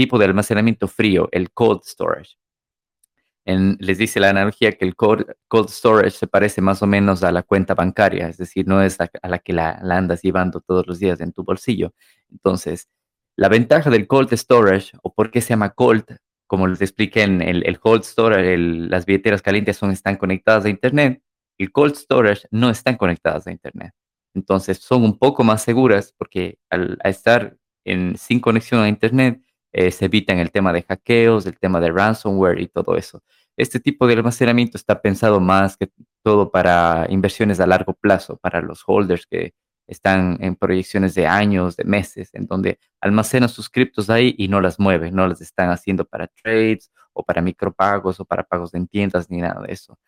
tipo 0.00 0.18
de 0.18 0.24
almacenamiento 0.24 0.88
frío, 0.88 1.28
el 1.30 1.50
cold 1.50 1.82
storage. 1.84 2.38
les 3.44 3.98
dice 3.98 4.18
la 4.18 4.30
analogía 4.30 4.72
que 4.72 4.86
el 4.86 4.96
cold, 4.96 5.26
storage 5.68 6.12
se 6.12 6.26
parece 6.26 6.62
más 6.62 6.82
o 6.82 6.86
menos 6.86 7.22
a 7.22 7.30
la 7.30 7.42
cuenta 7.42 7.74
bancaria, 7.74 8.26
es 8.26 8.38
decir, 8.38 8.66
no 8.66 8.82
es 8.82 8.98
a 8.98 9.28
la 9.28 9.38
que 9.40 9.52
la, 9.52 9.72
andas 9.72 10.22
llevando 10.22 10.62
todos 10.62 10.86
los 10.86 10.98
días 11.00 11.20
en 11.20 11.32
tu 11.32 11.44
bolsillo. 11.44 11.92
Entonces, 12.30 12.88
la 13.36 13.50
ventaja 13.50 13.90
del 13.90 14.06
cold 14.06 14.32
storage, 14.32 14.92
o 15.02 15.12
por 15.12 15.30
qué 15.30 15.42
se 15.42 15.50
llama 15.50 15.74
cold, 15.74 16.06
como 16.46 16.66
les 16.66 16.80
expliqué 16.80 17.24
en 17.24 17.42
el, 17.42 17.78
cold 17.78 18.02
storage, 18.02 18.56
las 18.56 19.04
billeteras 19.04 19.42
calientes 19.42 19.76
son, 19.76 19.90
están 19.90 20.16
conectadas 20.16 20.64
a 20.64 20.70
Internet, 20.70 21.22
el 21.58 21.72
cold 21.72 21.94
storage 21.94 22.46
no 22.50 22.70
están 22.70 22.96
conectadas 22.96 23.46
a 23.46 23.50
Internet. 23.50 23.92
Entonces, 24.34 24.78
son 24.78 25.04
un 25.04 25.18
poco 25.18 25.44
más 25.44 25.62
seguras 25.62 26.14
porque 26.16 26.56
al, 26.70 26.96
estar 27.04 27.58
sin 27.84 28.40
conexión 28.40 28.80
a 28.80 28.88
Internet, 28.88 29.42
eh, 29.72 29.90
se 29.90 30.06
evitan 30.06 30.38
el 30.38 30.50
tema 30.50 30.72
de 30.72 30.82
hackeos, 30.82 31.46
el 31.46 31.58
tema 31.58 31.80
de 31.80 31.90
ransomware 31.90 32.60
y 32.60 32.68
todo 32.68 32.96
eso. 32.96 33.22
Este 33.56 33.80
tipo 33.80 34.06
de 34.06 34.14
almacenamiento 34.14 34.76
está 34.76 35.00
pensado 35.02 35.40
más 35.40 35.76
que 35.76 35.90
todo 36.22 36.50
para 36.50 37.06
inversiones 37.10 37.60
a 37.60 37.66
largo 37.66 37.94
plazo, 37.94 38.36
para 38.38 38.60
los 38.62 38.82
holders 38.86 39.26
que 39.26 39.54
están 39.86 40.38
en 40.40 40.54
proyecciones 40.56 41.14
de 41.14 41.26
años, 41.26 41.76
de 41.76 41.84
meses, 41.84 42.30
en 42.32 42.46
donde 42.46 42.78
almacenan 43.00 43.48
sus 43.48 43.68
criptos 43.68 44.08
ahí 44.08 44.34
y 44.38 44.48
no 44.48 44.60
las 44.60 44.78
mueven, 44.78 45.14
no 45.14 45.26
las 45.26 45.40
están 45.40 45.70
haciendo 45.70 46.04
para 46.04 46.28
trades 46.28 46.90
o 47.12 47.24
para 47.24 47.42
micropagos 47.42 48.20
o 48.20 48.24
para 48.24 48.44
pagos 48.44 48.72
en 48.74 48.86
tiendas 48.86 49.30
ni 49.30 49.38
nada 49.40 49.62
de 49.62 49.72
eso. 49.72 49.98